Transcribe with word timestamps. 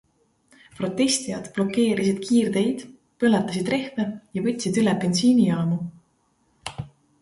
Protestijad 0.79 1.49
blokeerisid 1.57 2.23
kiirteid, 2.25 2.81
põletasid 3.27 3.73
rehve 3.77 4.09
ja 4.39 4.47
võtsid 4.51 4.85
üle 4.85 5.01
bensiinijaamu. 5.07 5.83